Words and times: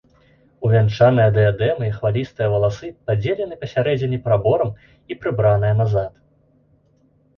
Увянчаныя 0.67 1.33
дыядэмай 1.35 1.91
хвалістыя 1.97 2.47
валасы 2.55 2.89
падзелены 3.11 3.55
пасярэдзіне 3.67 4.17
праборам 4.29 4.75
і 4.81 5.13
прыбраныя 5.23 5.73
назад. 5.83 6.11